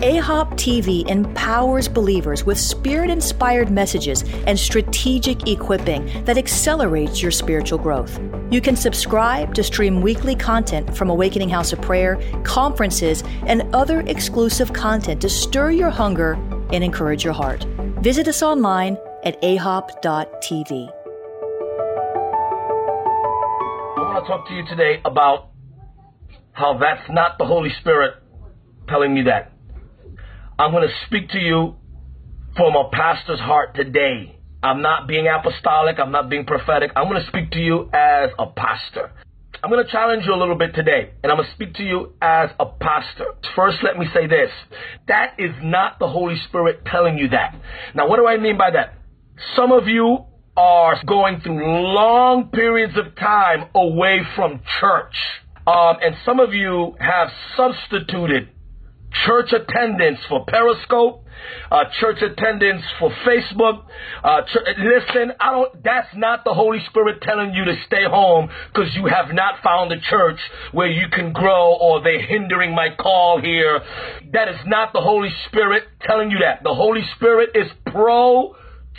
AHOP 0.00 0.52
TV 0.52 1.06
empowers 1.10 1.86
believers 1.86 2.42
with 2.42 2.58
spirit 2.58 3.10
inspired 3.10 3.70
messages 3.70 4.24
and 4.46 4.58
strategic 4.58 5.46
equipping 5.46 6.24
that 6.24 6.38
accelerates 6.38 7.20
your 7.20 7.30
spiritual 7.30 7.78
growth. 7.78 8.18
You 8.50 8.62
can 8.62 8.76
subscribe 8.76 9.52
to 9.52 9.62
stream 9.62 10.00
weekly 10.00 10.34
content 10.34 10.96
from 10.96 11.10
Awakening 11.10 11.50
House 11.50 11.74
of 11.74 11.82
Prayer, 11.82 12.18
conferences, 12.44 13.22
and 13.44 13.62
other 13.74 14.00
exclusive 14.06 14.72
content 14.72 15.20
to 15.20 15.28
stir 15.28 15.72
your 15.72 15.90
hunger 15.90 16.32
and 16.72 16.82
encourage 16.82 17.22
your 17.22 17.34
heart. 17.34 17.66
Visit 18.00 18.26
us 18.26 18.42
online 18.42 18.96
at 19.24 19.38
ahop.tv. 19.42 20.88
I 23.96 24.00
want 24.00 24.24
to 24.24 24.32
talk 24.32 24.48
to 24.48 24.54
you 24.54 24.64
today 24.66 25.02
about 25.04 25.50
how 26.52 26.78
that's 26.78 27.10
not 27.10 27.36
the 27.36 27.44
Holy 27.44 27.70
Spirit 27.82 28.14
telling 28.88 29.12
me 29.12 29.24
that. 29.24 29.49
I'm 30.60 30.72
going 30.72 30.86
to 30.86 30.94
speak 31.06 31.30
to 31.30 31.38
you 31.38 31.74
from 32.54 32.76
a 32.76 32.90
pastor's 32.92 33.40
heart 33.40 33.74
today. 33.74 34.38
I'm 34.62 34.82
not 34.82 35.08
being 35.08 35.26
apostolic. 35.26 35.98
I'm 35.98 36.12
not 36.12 36.28
being 36.28 36.44
prophetic. 36.44 36.90
I'm 36.94 37.08
going 37.08 37.18
to 37.18 37.26
speak 37.28 37.52
to 37.52 37.58
you 37.58 37.88
as 37.94 38.28
a 38.38 38.44
pastor. 38.44 39.10
I'm 39.64 39.70
going 39.70 39.82
to 39.82 39.90
challenge 39.90 40.26
you 40.26 40.34
a 40.34 40.36
little 40.36 40.58
bit 40.58 40.74
today, 40.74 41.12
and 41.22 41.32
I'm 41.32 41.38
going 41.38 41.48
to 41.48 41.54
speak 41.54 41.72
to 41.76 41.82
you 41.82 42.12
as 42.20 42.50
a 42.60 42.66
pastor. 42.66 43.24
First, 43.56 43.78
let 43.82 43.96
me 43.96 44.04
say 44.12 44.26
this. 44.26 44.50
That 45.08 45.36
is 45.38 45.52
not 45.62 45.98
the 45.98 46.08
Holy 46.08 46.36
Spirit 46.48 46.84
telling 46.84 47.16
you 47.16 47.30
that. 47.30 47.58
Now, 47.94 48.06
what 48.06 48.18
do 48.18 48.26
I 48.26 48.36
mean 48.36 48.58
by 48.58 48.70
that? 48.72 48.98
Some 49.56 49.72
of 49.72 49.88
you 49.88 50.26
are 50.58 51.02
going 51.06 51.40
through 51.40 51.64
long 51.64 52.50
periods 52.52 52.98
of 52.98 53.16
time 53.16 53.70
away 53.74 54.20
from 54.36 54.60
church. 54.78 55.14
Um, 55.66 55.96
and 56.02 56.16
some 56.26 56.38
of 56.38 56.52
you 56.52 56.96
have 57.00 57.28
substituted 57.56 58.50
church 59.26 59.52
attendance 59.52 60.18
for 60.28 60.44
Periscope, 60.46 61.24
uh, 61.70 61.84
church 62.00 62.22
attendance 62.22 62.82
for 62.98 63.10
Facebook. 63.26 63.84
Uh, 64.22 64.42
ch- 64.42 64.78
listen, 64.78 65.32
I 65.40 65.50
don't. 65.50 65.82
That's 65.82 66.08
not 66.14 66.44
the 66.44 66.54
Holy 66.54 66.78
Spirit 66.88 67.20
telling 67.22 67.54
you 67.54 67.64
to 67.64 67.76
stay 67.86 68.04
home 68.04 68.50
because 68.72 68.94
you 68.94 69.06
have 69.06 69.32
not 69.32 69.62
found 69.62 69.92
a 69.92 70.00
church 70.00 70.38
where 70.72 70.88
you 70.88 71.08
can 71.08 71.32
grow, 71.32 71.76
or 71.80 72.02
they're 72.02 72.24
hindering 72.24 72.74
my 72.74 72.88
call 72.98 73.40
here. 73.40 73.80
That 74.32 74.48
is 74.48 74.60
not 74.66 74.92
the 74.92 75.00
Holy 75.00 75.30
Spirit 75.48 75.84
telling 76.02 76.30
you 76.30 76.38
that. 76.40 76.62
The 76.62 76.74
Holy 76.74 77.02
Spirit 77.16 77.50
is 77.54 77.70
pro 77.86 78.54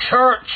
church. 0.09 0.47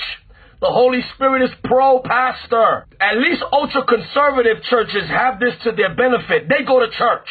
The 0.61 0.71
Holy 0.71 1.01
Spirit 1.15 1.43
is 1.43 1.51
pro 1.63 1.99
pastor. 1.99 2.85
At 2.99 3.17
least 3.17 3.43
ultra 3.51 3.83
conservative 3.83 4.63
churches 4.63 5.09
have 5.09 5.39
this 5.39 5.53
to 5.63 5.71
their 5.71 5.93
benefit. 5.93 6.47
They 6.47 6.63
go 6.65 6.79
to 6.79 6.89
church. 6.89 7.27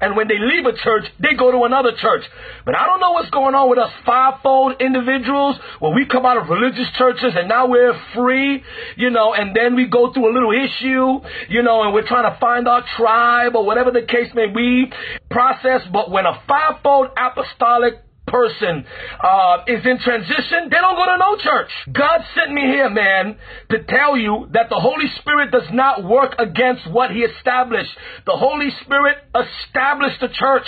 And 0.00 0.14
when 0.14 0.28
they 0.28 0.38
leave 0.38 0.66
a 0.66 0.76
church, 0.76 1.04
they 1.18 1.34
go 1.34 1.50
to 1.50 1.64
another 1.64 1.92
church. 1.98 2.22
But 2.64 2.76
I 2.76 2.84
don't 2.86 3.00
know 3.00 3.12
what's 3.12 3.30
going 3.30 3.54
on 3.54 3.70
with 3.70 3.78
us 3.78 3.90
fivefold 4.04 4.80
individuals 4.80 5.56
when 5.80 5.94
we 5.94 6.06
come 6.06 6.26
out 6.26 6.36
of 6.36 6.48
religious 6.48 6.88
churches 6.98 7.32
and 7.34 7.48
now 7.48 7.66
we're 7.66 7.98
free, 8.14 8.62
you 8.96 9.10
know, 9.10 9.32
and 9.32 9.56
then 9.56 9.74
we 9.74 9.86
go 9.86 10.12
through 10.12 10.30
a 10.30 10.34
little 10.34 10.52
issue, 10.52 11.20
you 11.48 11.62
know, 11.62 11.82
and 11.82 11.94
we're 11.94 12.06
trying 12.06 12.30
to 12.30 12.38
find 12.38 12.68
our 12.68 12.84
tribe 12.96 13.56
or 13.56 13.64
whatever 13.64 13.90
the 13.90 14.02
case 14.02 14.28
may 14.34 14.52
be, 14.52 14.92
process. 15.30 15.80
But 15.90 16.10
when 16.10 16.26
a 16.26 16.42
fivefold 16.46 17.08
apostolic 17.16 18.05
person 18.36 18.84
uh, 19.22 19.64
is 19.66 19.80
in 19.84 19.98
transition, 19.98 20.68
they 20.68 20.76
don't 20.76 20.96
go 20.96 21.06
to 21.08 21.16
no 21.16 21.36
church. 21.40 21.70
God 21.92 22.20
sent 22.34 22.52
me 22.52 22.62
here, 22.62 22.90
man, 22.90 23.36
to 23.70 23.82
tell 23.84 24.16
you 24.16 24.48
that 24.52 24.68
the 24.68 24.76
Holy 24.76 25.08
Spirit 25.20 25.50
does 25.50 25.68
not 25.72 26.04
work 26.04 26.34
against 26.38 26.90
what 26.90 27.10
He 27.10 27.20
established. 27.20 27.90
The 28.26 28.36
Holy 28.36 28.70
Spirit 28.84 29.16
established 29.32 30.20
the 30.20 30.28
church, 30.28 30.66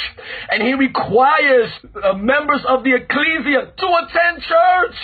and 0.50 0.62
He 0.62 0.74
requires 0.74 1.70
uh, 2.02 2.14
members 2.14 2.60
of 2.66 2.84
the 2.84 2.94
ecclesia 2.94 3.72
to 3.76 3.86
attend 4.00 4.42
church. 4.42 4.96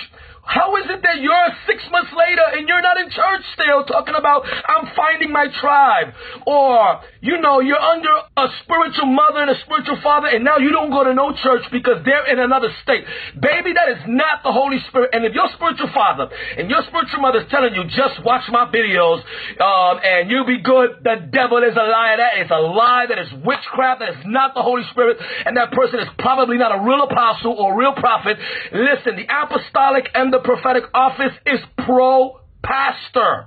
How 0.44 0.77
is 0.77 0.84
it 0.93 1.00
that 1.00 1.25
you're 1.25 1.49
six 1.66 1.81
months 1.91 2.12
later 2.12 2.44
and 2.53 2.69
you're 2.69 2.82
not 2.84 3.00
in 3.00 3.09
church 3.09 3.43
still 3.56 3.84
talking 3.84 4.15
about 4.15 4.44
I'm 4.44 4.93
finding 4.94 5.32
my 5.32 5.49
tribe? 5.60 6.12
Or, 6.47 7.00
you 7.21 7.41
know, 7.41 7.60
you're 7.60 7.81
under 7.81 8.12
a 8.37 8.47
spiritual 8.62 9.09
mother 9.09 9.41
and 9.41 9.50
a 9.50 9.59
spiritual 9.65 9.99
father 10.05 10.28
and 10.28 10.44
now 10.44 10.59
you 10.59 10.71
don't 10.71 10.91
go 10.93 11.05
to 11.05 11.15
no 11.15 11.32
church 11.32 11.65
because 11.72 12.05
they're 12.05 12.28
in 12.28 12.38
another 12.38 12.69
state. 12.82 13.05
Baby, 13.41 13.72
that 13.72 13.88
is 13.88 14.05
not 14.06 14.44
the 14.44 14.53
Holy 14.53 14.78
Spirit. 14.88 15.16
And 15.16 15.25
if 15.25 15.32
your 15.32 15.49
spiritual 15.56 15.88
father 15.97 16.28
and 16.28 16.69
your 16.69 16.84
spiritual 16.93 17.25
mother 17.25 17.41
is 17.41 17.49
telling 17.49 17.72
you 17.72 17.88
just 17.88 18.21
watch 18.21 18.44
my 18.53 18.69
videos 18.69 19.25
um, 19.65 19.97
and 20.05 20.31
you'll 20.31 20.47
be 20.47 20.61
good, 20.61 21.00
the 21.00 21.25
devil 21.32 21.65
is 21.65 21.72
a 21.72 21.87
liar. 21.88 22.21
That 22.21 22.44
is 22.44 22.50
a 22.53 22.61
lie. 22.61 23.06
That 23.09 23.19
is 23.19 23.32
witchcraft. 23.41 24.05
That 24.05 24.21
is 24.21 24.22
not 24.28 24.53
the 24.53 24.62
Holy 24.62 24.84
Spirit. 24.93 25.16
And 25.47 25.56
that 25.56 25.72
person 25.72 26.00
is 26.00 26.09
probably 26.19 26.59
not 26.59 26.69
a 26.69 26.84
real 26.84 27.09
apostle 27.09 27.56
or 27.56 27.72
real 27.72 27.94
prophet. 27.97 28.37
Listen, 28.72 29.16
the 29.16 29.25
apostolic 29.25 30.12
and 30.12 30.34
the 30.34 30.41
prophetic 30.41 30.83
office 30.93 31.33
is 31.47 31.61
pro 31.78 32.41
pastor, 32.65 33.47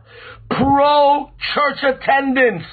pro 0.50 1.30
church 1.54 1.84
attendance, 1.84 2.64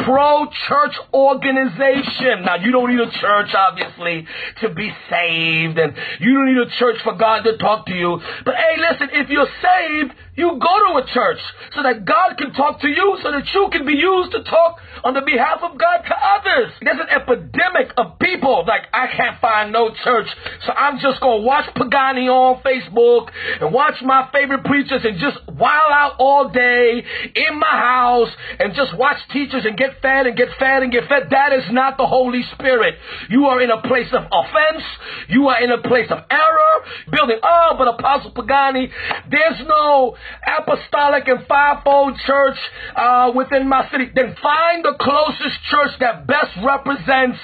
pro 0.00 0.46
church 0.66 0.96
organization. 1.14 2.42
Now, 2.44 2.56
you 2.56 2.72
don't 2.72 2.90
need 2.90 3.06
a 3.06 3.10
church, 3.20 3.54
obviously, 3.54 4.26
to 4.62 4.74
be 4.74 4.90
saved, 5.08 5.78
and 5.78 5.94
you 6.18 6.34
don't 6.34 6.52
need 6.52 6.66
a 6.66 6.70
church 6.76 6.96
for 7.04 7.14
God 7.14 7.42
to 7.42 7.56
talk 7.56 7.86
to 7.86 7.94
you. 7.94 8.18
But 8.44 8.54
hey, 8.56 8.82
listen, 8.90 9.10
if 9.12 9.28
you're 9.28 9.46
saved, 9.62 10.12
you 10.34 10.58
go 10.58 10.74
to 10.88 11.04
a 11.04 11.06
church 11.12 11.38
so 11.74 11.82
that 11.82 12.04
God 12.04 12.38
can 12.38 12.52
talk 12.54 12.80
to 12.80 12.88
you, 12.88 13.18
so 13.22 13.30
that 13.32 13.44
you 13.52 13.68
can 13.70 13.84
be 13.84 13.92
used 13.92 14.32
to 14.32 14.42
talk 14.44 14.78
on 15.04 15.12
the 15.12 15.20
behalf 15.20 15.60
of 15.62 15.78
God 15.78 15.98
to 16.08 16.14
others. 16.16 16.72
There's 16.80 17.00
an 17.00 17.10
epidemic 17.10 17.92
of 17.98 18.18
people 18.18 18.64
like, 18.66 18.82
I 18.92 19.08
can't 19.14 19.40
find 19.40 19.72
no 19.72 19.90
church, 20.04 20.26
so 20.64 20.72
I'm 20.72 21.00
just 21.00 21.20
going 21.20 21.42
to 21.42 21.46
watch 21.46 21.68
Pagani 21.74 22.28
on 22.28 22.62
Facebook 22.62 23.28
and 23.60 23.74
watch 23.74 24.00
my 24.02 24.28
favorite 24.32 24.64
preachers 24.64 25.02
and 25.04 25.18
just 25.18 25.36
while 25.52 25.92
out 25.92 26.16
all 26.18 26.48
day 26.48 27.04
in 27.34 27.58
my 27.58 27.76
house 27.76 28.30
and 28.58 28.74
just 28.74 28.96
watch 28.96 29.18
teachers 29.32 29.64
and 29.66 29.76
get 29.76 30.00
fed 30.00 30.26
and 30.26 30.36
get 30.36 30.48
fed 30.58 30.82
and 30.82 30.92
get 30.92 31.08
fed. 31.08 31.28
That 31.30 31.52
is 31.52 31.64
not 31.70 31.98
the 31.98 32.06
Holy 32.06 32.42
Spirit. 32.54 32.94
You 33.28 33.46
are 33.46 33.60
in 33.60 33.70
a 33.70 33.82
place 33.82 34.08
of 34.12 34.24
offense. 34.32 34.84
You 35.28 35.48
are 35.48 35.62
in 35.62 35.70
a 35.70 35.82
place 35.82 36.10
of 36.10 36.24
error. 36.30 36.74
Building, 37.10 37.38
oh, 37.42 37.74
but 37.76 37.88
Apostle 37.88 38.30
Pagani, 38.30 38.90
there's 39.30 39.60
no 39.66 40.16
apostolic 40.58 41.28
and 41.28 41.46
fivefold 41.46 42.18
church 42.26 42.56
uh, 42.96 43.32
within 43.34 43.68
my 43.68 43.90
city. 43.90 44.10
Then 44.14 44.36
find 44.42 44.84
the 44.84 44.94
closest 45.00 45.62
church 45.70 45.92
that 46.00 46.26
best 46.26 46.50
represents 46.64 47.38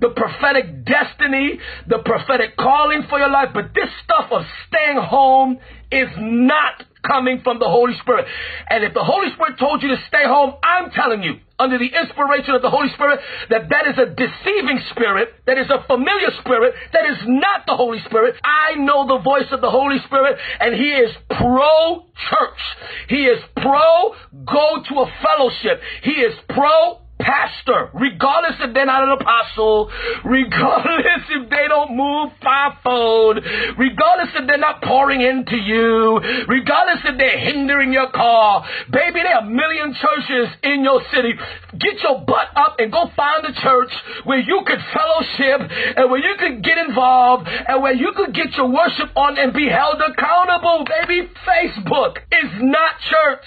the 0.00 0.10
prophetic 0.10 0.84
destiny, 0.84 1.58
the 1.88 1.98
prophetic 1.98 2.56
calling 2.56 3.04
for 3.08 3.18
your 3.18 3.30
life. 3.30 3.48
But 3.54 3.74
this 3.74 3.88
stuff 4.04 4.30
of 4.30 4.42
staying 4.68 4.98
home 4.98 5.58
is 5.90 6.08
not 6.18 6.84
coming 7.06 7.40
from 7.42 7.58
the 7.58 7.68
Holy 7.68 7.94
Spirit. 8.00 8.26
And 8.68 8.84
if 8.84 8.94
the 8.94 9.04
Holy 9.04 9.30
Spirit 9.34 9.58
told 9.58 9.82
you 9.82 9.88
to 9.90 10.00
stay 10.08 10.24
home, 10.24 10.54
I'm 10.62 10.90
telling 10.90 11.22
you, 11.22 11.40
under 11.58 11.78
the 11.78 11.90
inspiration 11.90 12.54
of 12.54 12.62
the 12.62 12.70
Holy 12.70 12.88
Spirit, 12.94 13.20
that 13.50 13.68
that 13.70 13.86
is 13.86 13.98
a 13.98 14.06
deceiving 14.06 14.80
spirit, 14.90 15.34
that 15.46 15.58
is 15.58 15.70
a 15.70 15.84
familiar 15.86 16.30
spirit, 16.40 16.74
that 16.92 17.06
is 17.06 17.18
not 17.26 17.66
the 17.66 17.76
Holy 17.76 18.00
Spirit. 18.06 18.34
I 18.42 18.74
know 18.76 19.06
the 19.06 19.22
voice 19.22 19.50
of 19.52 19.60
the 19.60 19.70
Holy 19.70 19.98
Spirit, 20.06 20.38
and 20.60 20.74
He 20.74 20.90
is 20.90 21.10
pro 21.28 22.06
church. 22.30 22.62
He 23.08 23.26
is 23.26 23.38
pro 23.56 24.14
go 24.44 24.82
to 24.88 24.94
a 25.00 25.12
fellowship. 25.22 25.80
He 26.02 26.12
is 26.12 26.34
pro 26.48 27.01
pastor, 27.22 27.90
regardless 27.94 28.58
if 28.60 28.74
they're 28.74 28.86
not 28.86 29.04
an 29.04 29.16
apostle, 29.20 29.90
regardless 30.24 31.22
if 31.30 31.48
they 31.48 31.66
don't 31.68 31.96
move 31.96 32.32
fivefold, 32.42 33.38
regardless 33.78 34.34
if 34.34 34.46
they're 34.46 34.58
not 34.58 34.82
pouring 34.82 35.22
into 35.22 35.56
you, 35.56 36.18
regardless 36.48 37.00
if 37.04 37.16
they're 37.16 37.38
hindering 37.38 37.92
your 37.92 38.10
car, 38.10 38.66
baby, 38.90 39.22
there 39.22 39.36
are 39.38 39.46
a 39.46 39.50
million 39.50 39.94
churches 39.94 40.50
in 40.62 40.82
your 40.82 41.00
city. 41.14 41.32
Get 41.78 42.02
your 42.02 42.20
butt 42.26 42.50
up 42.56 42.76
and 42.78 42.90
go 42.90 43.06
find 43.14 43.46
a 43.46 43.54
church 43.54 43.92
where 44.24 44.40
you 44.40 44.62
could 44.66 44.82
fellowship 44.92 45.70
and 45.96 46.10
where 46.10 46.20
you 46.20 46.34
could 46.38 46.62
get 46.64 46.78
involved 46.92 47.48
and 47.48 47.82
where 47.82 47.94
you 47.94 48.12
could 48.14 48.34
get 48.34 48.52
your 48.56 48.68
worship 48.68 49.16
on 49.16 49.38
and 49.38 49.52
be 49.52 49.68
held 49.68 50.00
accountable, 50.00 50.84
baby. 50.84 51.28
Facebook 51.48 52.18
is 52.30 52.50
not 52.60 52.94
church. 53.10 53.46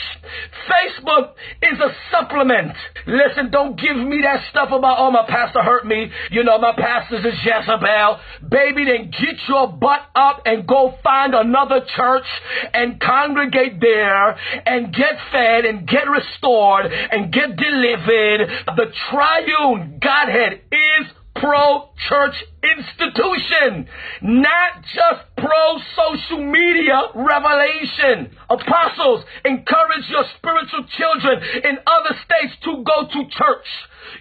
Facebook 0.65 1.33
is 1.61 1.79
a 1.79 1.89
supplement. 2.11 2.75
Listen, 3.05 3.51
don't 3.51 3.79
give 3.79 3.95
me 3.95 4.21
that 4.23 4.49
stuff 4.49 4.69
about, 4.71 4.97
oh, 4.99 5.11
my 5.11 5.25
pastor 5.27 5.61
hurt 5.61 5.85
me. 5.85 6.11
You 6.31 6.43
know, 6.43 6.57
my 6.57 6.73
pastor's 6.77 7.23
a 7.25 7.31
Jezebel. 7.31 8.19
Baby, 8.49 8.85
then 8.85 9.11
get 9.11 9.37
your 9.47 9.67
butt 9.71 10.01
up 10.15 10.41
and 10.45 10.67
go 10.67 10.95
find 11.03 11.33
another 11.35 11.81
church 11.95 12.25
and 12.73 12.99
congregate 12.99 13.79
there 13.79 14.37
and 14.65 14.93
get 14.93 15.15
fed 15.31 15.65
and 15.65 15.87
get 15.87 16.09
restored 16.09 16.87
and 16.87 17.31
get 17.31 17.55
delivered. 17.55 18.49
The 18.75 18.91
triune 19.09 19.99
Godhead 20.01 20.61
is 20.71 21.11
pro 21.35 21.89
church 22.07 22.35
institution, 22.77 23.87
not 24.21 24.83
just 24.83 25.21
pro 25.37 25.77
social 25.95 26.45
media 26.45 27.01
revelation. 27.13 28.35
Apostles, 28.49 29.25
encourage 29.43 30.09
your 30.09 30.25
spiritual 30.37 30.85
children 30.97 31.41
in 31.63 31.77
other 31.85 32.15
states 32.25 32.53
to 32.63 32.83
go 32.83 33.07
to 33.07 33.29
church. 33.29 33.67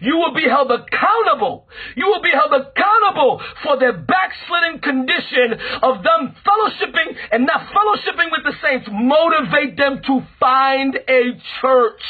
You 0.00 0.16
will 0.16 0.34
be 0.34 0.44
held 0.48 0.70
accountable. 0.70 1.68
You 1.96 2.06
will 2.06 2.22
be 2.22 2.32
held 2.32 2.52
accountable 2.52 3.40
for 3.62 3.78
their 3.78 3.92
backsliding 3.92 4.80
condition 4.80 5.60
of 5.82 6.02
them 6.02 6.34
fellowshipping 6.44 7.16
and 7.32 7.46
not 7.46 7.68
fellowshipping 7.72 8.30
with 8.32 8.44
the 8.44 8.54
saints. 8.62 8.88
Motivate 8.90 9.76
them 9.76 10.00
to 10.06 10.26
find 10.40 10.98
a 11.08 11.22
church. 11.60 12.02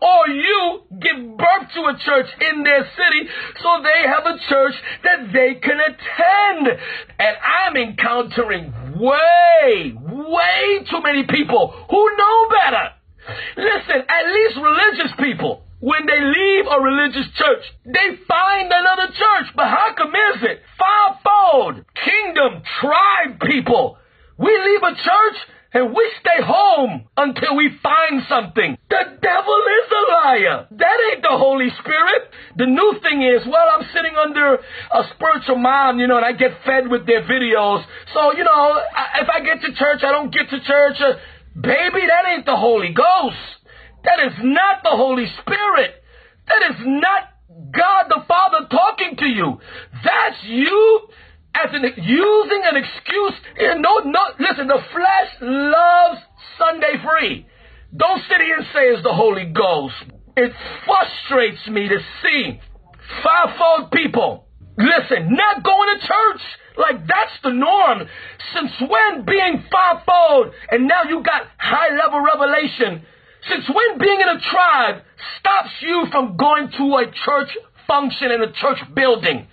Or 0.00 0.28
you 0.28 0.82
give 1.00 1.36
birth 1.36 1.66
to 1.74 1.80
a 1.86 1.98
church 1.98 2.26
in 2.40 2.62
their 2.62 2.84
city 2.96 3.28
so 3.62 3.82
they 3.82 4.08
have 4.08 4.26
a 4.26 4.38
church 4.48 4.74
that 5.04 5.32
they 5.32 5.54
can 5.54 5.75
attend. 5.80 6.78
And 7.18 7.36
I'm 7.42 7.76
encountering 7.76 8.72
way, 8.98 9.94
way 9.96 10.84
too 10.90 11.02
many 11.02 11.24
people 11.24 11.74
who 11.90 12.16
know 12.16 12.48
better. 12.50 12.90
Listen, 13.56 14.02
at 14.08 14.32
least 14.32 14.56
religious 14.56 15.12
people 15.18 15.66
when 15.80 16.06
they 16.06 16.20
leave 16.20 16.64
a 16.66 16.80
religious 16.80 17.26
church, 17.36 17.64
they 17.84 18.16
find 18.26 18.72
another 18.72 19.08
church. 19.08 19.52
But 19.54 19.66
how 19.66 19.94
come 19.96 20.14
is 20.14 20.42
it? 20.42 20.62
Fivefold, 20.78 21.84
kingdom, 21.94 22.62
tribe 22.80 23.40
people. 23.40 23.98
We 24.38 24.50
leave 24.50 24.82
a 24.82 24.94
church 24.94 25.36
and 25.72 25.94
we 25.94 26.12
stay 26.20 26.42
home 26.44 27.08
until 27.16 27.56
we 27.56 27.70
find 27.82 28.22
something. 28.28 28.78
The 28.88 29.02
devil 29.20 29.60
is 29.82 29.88
a 29.92 30.02
liar. 30.12 30.66
That 30.70 30.98
ain't 31.12 31.22
the 31.22 31.36
Holy 31.36 31.68
Spirit. 31.80 32.30
The 32.56 32.66
new 32.66 32.98
thing 33.02 33.22
is, 33.22 33.46
well, 33.46 33.66
I'm 33.74 33.86
sitting 33.92 34.14
under 34.16 34.54
a 34.54 35.02
spiritual 35.14 35.56
mom, 35.56 35.98
you 35.98 36.06
know, 36.06 36.16
and 36.16 36.24
I 36.24 36.32
get 36.32 36.52
fed 36.64 36.88
with 36.88 37.06
their 37.06 37.22
videos. 37.22 37.84
So, 38.14 38.32
you 38.36 38.44
know, 38.44 38.80
if 39.20 39.28
I 39.28 39.40
get 39.40 39.60
to 39.62 39.74
church, 39.74 40.00
I 40.02 40.12
don't 40.12 40.32
get 40.32 40.48
to 40.50 40.60
church. 40.60 40.96
Uh, 41.00 41.18
baby, 41.60 42.06
that 42.06 42.24
ain't 42.30 42.46
the 42.46 42.56
Holy 42.56 42.92
Ghost. 42.92 43.36
That 44.04 44.20
is 44.26 44.38
not 44.42 44.82
the 44.82 44.96
Holy 44.96 45.26
Spirit. 45.42 46.02
That 46.46 46.70
is 46.70 46.76
not 46.84 47.22
God 47.72 48.06
the 48.08 48.24
Father 48.28 48.68
talking 48.70 49.16
to 49.18 49.26
you. 49.26 49.58
That's 50.04 50.36
you 50.44 51.08
as 51.64 51.70
an 51.72 51.84
using 52.04 52.62
an 52.64 52.76
excuse. 52.76 53.34
No, 53.80 53.98
no, 54.04 54.20
listen, 54.38 54.66
the 54.68 54.80
flesh 54.92 55.30
loves 55.40 56.20
Sunday 56.58 56.94
free. 57.02 57.46
Don't 57.96 58.22
sit 58.28 58.40
here 58.40 58.56
and 58.56 58.66
say 58.72 58.92
it's 58.92 59.02
the 59.02 59.14
Holy 59.14 59.44
Ghost. 59.46 59.94
It 60.36 60.52
frustrates 60.84 61.66
me 61.68 61.88
to 61.88 61.98
see 62.22 62.60
fivefold 63.22 63.90
people, 63.90 64.46
listen, 64.76 65.34
not 65.34 65.64
going 65.64 65.98
to 65.98 66.06
church. 66.06 66.42
Like 66.76 67.06
that's 67.06 67.32
the 67.42 67.52
norm. 67.52 68.06
Since 68.52 68.72
when 68.80 69.24
being 69.24 69.64
fivefold 69.72 70.52
and 70.70 70.86
now 70.86 71.04
you 71.08 71.22
got 71.22 71.48
high 71.56 71.96
level 71.96 72.20
revelation 72.20 73.06
since 73.48 73.64
when 73.68 73.98
being 73.98 74.20
in 74.20 74.28
a 74.28 74.40
tribe 74.40 75.02
stops 75.38 75.70
you 75.80 76.06
from 76.10 76.36
going 76.36 76.70
to 76.76 76.84
a 76.96 77.06
church 77.24 77.56
function 77.86 78.30
in 78.30 78.42
a 78.42 78.52
church 78.52 78.78
building? 78.94 79.46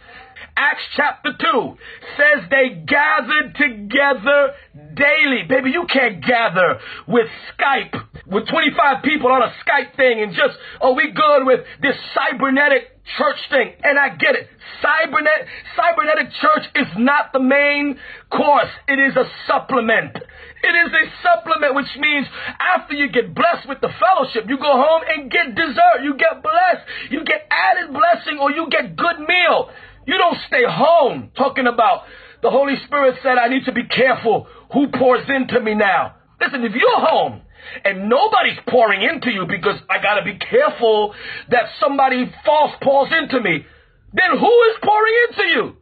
Acts 0.56 0.84
chapter 0.96 1.32
2 1.34 1.78
says 2.18 2.46
they 2.50 2.70
gathered 2.86 3.56
together 3.56 4.54
daily. 4.94 5.44
Baby, 5.50 5.72
you 5.72 5.86
can't 5.92 6.24
gather 6.24 6.80
with 7.08 7.28
Skype, 7.54 7.94
with 8.28 8.48
25 8.48 9.04
people 9.04 9.32
on 9.32 9.42
a 9.42 9.54
Skype 9.66 9.96
thing 9.96 10.22
and 10.22 10.34
just, 10.34 10.58
oh, 10.80 10.94
we 10.94 11.12
good 11.12 11.46
with 11.46 11.62
this 11.82 11.96
cybernetic 12.14 12.94
church 13.18 13.38
thing. 13.50 13.74
And 13.84 13.98
I 13.98 14.10
get 14.10 14.36
it. 14.36 14.48
Cybernet, 14.84 15.48
cybernetic 15.76 16.32
church 16.40 16.66
is 16.76 16.88
not 16.98 17.34
the 17.34 17.40
main 17.40 17.98
course. 18.30 18.70
It 18.88 19.00
is 19.00 19.16
a 19.16 19.26
supplement. 19.48 20.16
It 20.16 20.76
is 20.86 20.92
a 20.94 21.06
supplement, 21.24 21.76
which 21.76 21.92
means 21.98 22.28
after 22.60 22.94
you 22.94 23.10
get 23.10 23.34
blessed 23.34 23.68
with 23.68 23.82
the 23.82 23.90
fellowship, 24.00 24.46
you 24.48 24.58
go 24.58 24.72
home 24.72 25.02
and 25.08 25.32
get 25.32 25.56
dessert. 25.56 26.04
You 26.04 26.16
get 26.16 26.42
blessed. 26.42 26.86
You 27.10 27.26
get 27.26 27.48
added 27.50 27.92
blessing 27.92 28.40
or 28.40 28.52
you 28.52 28.68
get 28.70 28.96
good 28.96 29.20
meal. 29.20 29.70
You 30.06 30.18
don't 30.18 30.38
stay 30.48 30.64
home 30.68 31.32
talking 31.38 31.68
about 31.68 32.04
the 32.42 32.50
Holy 32.50 32.76
Spirit 32.86 33.16
said, 33.24 33.38
I 33.38 33.48
need 33.48 33.66
to 33.66 33.72
be 33.72 33.86
careful 33.86 34.48
who 34.74 34.88
pours 34.88 35.24
into 35.30 35.60
me 35.62 35.76
now. 35.76 36.16
Listen, 36.42 36.64
if 36.66 36.74
you're 36.74 37.00
home 37.00 37.42
and 37.86 38.10
nobody's 38.10 38.60
pouring 38.68 39.02
into 39.02 39.32
you 39.32 39.46
because 39.48 39.80
I 39.90 40.02
got 40.02 40.16
to 40.16 40.26
be 40.26 40.38
careful 40.38 41.16
that 41.50 41.72
somebody 41.80 42.30
false 42.46 42.74
pours 42.82 43.10
into 43.18 43.40
me, 43.40 43.66
then 44.14 44.38
who 44.38 44.62
is 44.70 44.76
pouring 44.84 45.14
into 45.30 45.48
you? 45.50 45.76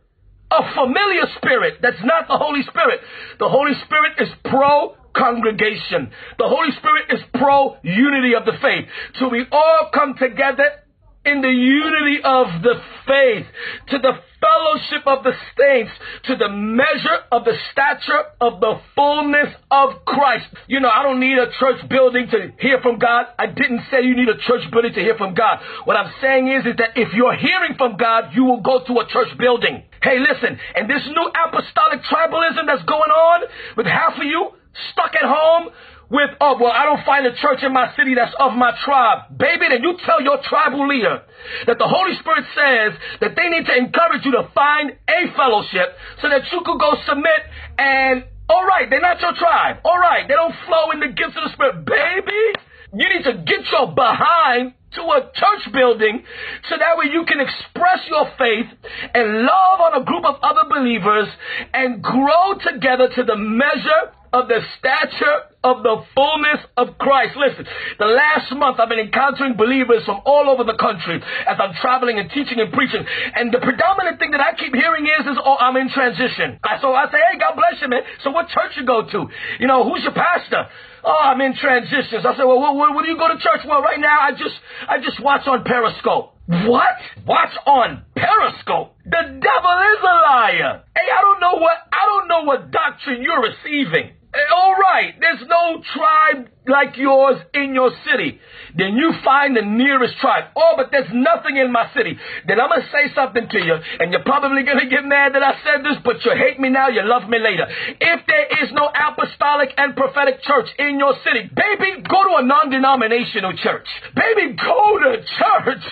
A 0.52 0.74
familiar 0.76 1.26
spirit 1.38 1.80
that's 1.82 2.04
not 2.04 2.28
the 2.28 2.38
Holy 2.38 2.62
Spirit. 2.64 3.00
The 3.40 3.50
Holy 3.50 3.74
Spirit 3.86 4.14
is 4.20 4.30
pro 4.46 4.96
congregation. 5.16 6.12
The 6.38 6.48
Holy 6.48 6.72
Spirit 6.78 7.06
is 7.10 7.20
pro 7.34 7.78
unity 7.82 8.36
of 8.36 8.46
the 8.46 8.54
faith. 8.62 8.86
So 9.20 9.30
we 9.30 9.46
all 9.52 9.90
come 9.94 10.16
together 10.16 10.81
in 11.26 11.42
the 11.42 11.50
unity 11.50 12.20
of 12.24 12.48
the 12.64 12.82
faith, 13.06 13.46
to 13.90 13.98
the 14.00 14.14
fellowship 14.42 15.06
of 15.06 15.24
the 15.24 15.34
saints, 15.58 15.92
to 16.26 16.36
the 16.36 16.50
measure 16.50 17.22
of 17.32 17.46
the 17.46 17.54
stature 17.72 18.24
of 18.42 18.60
the 18.60 18.82
fullness 18.96 19.54
of 19.70 20.04
Christ. 20.06 20.48
You 20.68 20.80
know, 20.80 20.90
I 20.90 21.04
don't 21.04 21.20
need 21.20 21.38
a 21.38 21.52
church 21.60 21.88
building 21.90 22.28
to 22.32 22.52
hear 22.58 22.82
from 22.82 22.98
God. 22.98 23.28
I 23.38 23.46
didn't 23.46 23.82
say 23.92 24.02
you 24.02 24.16
need 24.16 24.30
a 24.30 24.38
church 24.38 24.66
building 24.72 24.94
to 24.94 25.00
hear 25.00 25.16
from 25.16 25.36
God. 25.36 25.60
What 25.86 25.96
I'm 25.96 26.12
saying 26.22 26.48
is, 26.48 26.66
is 26.66 26.76
that 26.78 26.98
if 26.98 27.14
you're 27.14 27.36
hearing 27.36 27.76
from 27.78 27.98
God, 27.98 28.34
you 28.34 28.44
will 28.46 28.62
go 28.62 28.84
to 28.84 28.94
a 29.00 29.08
church 29.08 29.30
building. 29.38 29.84
Hey, 30.02 30.18
listen, 30.18 30.58
and 30.76 30.90
this 30.90 31.06
new 31.06 31.30
apostolic 31.46 32.02
tribalism 32.10 32.66
that's 32.66 32.84
going 32.84 33.12
on 33.12 33.44
with 33.78 33.86
half 33.86 34.18
of 34.18 34.24
you 34.24 34.58
stuck 34.92 35.14
at 35.16 35.28
home, 35.28 35.70
with, 36.12 36.30
oh, 36.44 36.60
well, 36.60 36.76
I 36.76 36.84
don't 36.84 37.06
find 37.06 37.26
a 37.26 37.32
church 37.32 37.64
in 37.64 37.72
my 37.72 37.96
city 37.96 38.14
that's 38.16 38.36
of 38.38 38.52
my 38.52 38.76
tribe. 38.84 39.32
Baby, 39.32 39.72
then 39.72 39.82
you 39.82 39.96
tell 40.06 40.22
your 40.22 40.44
tribal 40.44 40.86
leader 40.86 41.24
that 41.66 41.80
the 41.80 41.88
Holy 41.88 42.20
Spirit 42.20 42.44
says 42.52 43.00
that 43.24 43.32
they 43.40 43.48
need 43.48 43.66
to 43.66 43.76
encourage 43.80 44.28
you 44.28 44.36
to 44.36 44.52
find 44.54 44.92
a 45.08 45.20
fellowship 45.40 45.96
so 46.22 46.28
that 46.28 46.44
you 46.52 46.60
could 46.68 46.80
go 46.80 47.00
submit 47.08 47.42
and, 47.80 48.26
all 48.52 48.68
right, 48.68 48.90
they're 48.92 49.00
not 49.00 49.22
your 49.22 49.34
tribe. 49.40 49.80
All 49.86 49.98
right, 49.98 50.28
they 50.28 50.36
don't 50.36 50.54
flow 50.68 50.92
in 50.92 51.00
the 51.00 51.16
gifts 51.16 51.40
of 51.40 51.48
the 51.48 51.54
Spirit. 51.56 51.88
Baby, 51.88 52.44
you 52.92 53.08
need 53.08 53.24
to 53.24 53.40
get 53.48 53.64
your 53.72 53.96
behind 53.96 54.76
to 55.00 55.02
a 55.16 55.32
church 55.32 55.72
building 55.72 56.24
so 56.68 56.76
that 56.76 57.00
way 57.00 57.08
you 57.08 57.24
can 57.24 57.40
express 57.40 58.04
your 58.12 58.28
faith 58.38 58.68
and 59.16 59.48
love 59.48 59.80
on 59.80 60.02
a 60.02 60.04
group 60.04 60.26
of 60.26 60.36
other 60.44 60.68
believers 60.68 61.32
and 61.74 62.04
grow 62.04 62.60
together 62.60 63.08
to 63.16 63.24
the 63.24 63.38
measure 63.38 64.12
of 64.34 64.48
the 64.48 64.60
stature 64.80 65.52
of 65.64 65.84
the 65.84 66.04
fullness 66.16 66.64
of 66.78 66.98
Christ. 66.98 67.36
Listen, 67.38 67.68
the 68.00 68.06
last 68.06 68.52
month 68.56 68.80
I've 68.80 68.90
been 68.90 69.00
encountering 69.00 69.56
believers 69.56 70.04
from 70.06 70.22
all 70.26 70.50
over 70.50 70.64
the 70.64 70.78
country 70.80 71.22
as 71.46 71.58
I'm 71.60 71.74
traveling 71.82 72.18
and 72.18 72.30
teaching 72.32 72.60
and 72.60 72.74
preaching. 72.74 73.06
And 73.36 73.54
the 73.54 73.60
predominant 73.60 74.20
thing 74.20 74.32
that 74.32 74.42
I 74.42 74.56
keep 74.58 74.74
hearing 74.74 75.06
is, 75.06 75.28
is 75.28 75.38
oh, 75.38 75.58
I'm 75.60 75.76
in 75.78 75.90
transition. 75.90 76.60
So 76.82 76.94
I 76.96 77.06
say, 77.12 77.20
hey, 77.20 77.38
God 77.38 77.56
bless 77.56 77.82
you, 77.82 77.90
man. 77.90 78.02
So 78.24 78.32
what 78.32 78.48
church 78.50 78.74
you 78.78 78.86
go 78.86 79.06
to? 79.06 79.28
You 79.60 79.68
know, 79.68 79.84
who's 79.84 80.02
your 80.04 80.14
pastor? 80.14 80.66
Oh, 81.04 81.20
I'm 81.22 81.42
in 81.42 81.56
transitions. 81.56 82.26
I 82.26 82.36
said, 82.38 82.46
well, 82.46 82.62
where, 82.62 82.74
what, 82.74 82.94
what 82.96 83.04
do 83.06 83.12
you 83.12 83.18
go 83.18 83.28
to 83.28 83.38
church? 83.38 83.62
Well, 83.68 83.82
right 83.82 84.00
now 84.00 84.22
I 84.22 84.32
just, 84.32 84.56
I 84.88 84.98
just 84.98 85.22
watch 85.22 85.46
on 85.48 85.64
Periscope. 85.64 86.38
What? 86.48 86.98
Watch 87.26 87.54
on 87.66 88.04
Periscope? 88.16 88.96
The 89.06 89.24
devil 89.24 89.76
is 89.94 90.00
a 90.02 90.16
liar. 90.26 90.84
Hey, 90.96 91.08
I 91.10 91.22
don't 91.22 91.40
know 91.40 91.60
what, 91.62 91.78
I 91.92 92.06
don't 92.06 92.28
know 92.28 92.44
what 92.44 92.72
doctrine 92.72 93.22
you're 93.22 93.42
receiving. 93.42 94.12
All 94.34 94.74
right, 94.74 95.14
there's 95.20 95.42
no 95.48 95.82
tribe 95.94 96.50
like 96.68 96.96
yours 96.98 97.42
in 97.54 97.74
your 97.74 97.92
city. 98.06 98.40
Then 98.78 98.94
you 98.96 99.14
find 99.26 99.56
the 99.56 99.66
nearest 99.66 100.18
tribe. 100.22 100.54
Oh, 100.56 100.74
but 100.78 100.90
there's 100.92 101.10
nothing 101.12 101.58
in 101.58 101.72
my 101.72 101.90
city. 101.96 102.18
Then 102.48 102.62
I'm 102.62 102.70
going 102.70 102.82
to 102.82 102.92
say 102.92 103.14
something 103.16 103.50
to 103.50 103.60
you, 103.60 103.76
and 104.00 104.12
you're 104.12 104.24
probably 104.24 104.64
going 104.64 104.80
to 104.80 104.90
get 104.90 105.04
mad 105.04 105.34
that 105.34 105.44
I 105.44 105.58
said 105.66 105.84
this, 105.84 105.98
but 106.06 106.24
you 106.24 106.32
hate 106.38 106.60
me 106.60 106.70
now, 106.70 106.90
you 106.90 107.02
love 107.04 107.28
me 107.28 107.40
later. 107.40 107.66
If 108.00 108.20
there 108.28 108.48
is 108.64 108.72
no 108.74 108.90
apostolic 108.94 109.74
and 109.78 109.96
prophetic 109.96 110.42
church 110.44 110.70
in 110.78 111.00
your 111.00 111.14
city, 111.26 111.50
baby, 111.50 112.06
go 112.08 112.24
to 112.30 112.34
a 112.40 112.44
non 112.46 112.70
denominational 112.70 113.58
church. 113.58 113.88
Baby, 114.16 114.54
go 114.54 115.00
to 115.02 115.18
church 115.18 115.86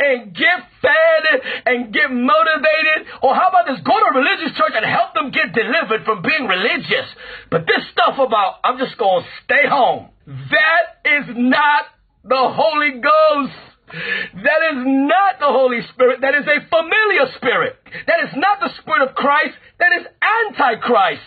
and 0.00 0.34
get 0.34 0.58
fed 0.80 1.24
and 1.66 1.92
get 1.92 2.10
motivated. 2.10 3.12
Or 3.22 3.34
how 3.34 3.48
about 3.48 3.66
this? 3.66 3.80
Go 3.84 3.92
to 3.92 4.06
a 4.12 4.14
religious 4.16 4.56
church 4.56 4.72
and 4.74 4.84
help 4.84 5.14
them 5.14 5.30
get 5.30 5.52
delivered 5.52 6.04
from 6.04 6.22
being 6.22 6.48
religious. 6.48 7.08
But 7.50 7.66
this 7.66 7.84
stuff 7.92 8.18
about, 8.18 8.60
I'm 8.64 8.78
just 8.78 8.96
going 8.98 9.22
to 9.22 9.28
stay 9.44 9.68
home. 9.68 10.10
That 10.26 10.86
is 11.04 11.24
not 11.36 11.84
the 12.24 12.48
Holy 12.54 13.00
Ghost. 13.00 13.52
That 13.92 14.62
is 14.72 14.82
not 14.84 15.38
the 15.38 15.46
Holy 15.46 15.80
Spirit. 15.92 16.20
That 16.22 16.34
is 16.34 16.46
a 16.46 16.66
familiar 16.68 17.26
spirit. 17.36 17.76
That 18.06 18.24
is 18.24 18.30
not 18.36 18.60
the 18.60 18.70
Spirit 18.80 19.08
of 19.08 19.14
Christ. 19.14 19.54
That 19.78 19.92
is 19.92 20.06
Antichrist. 20.48 21.22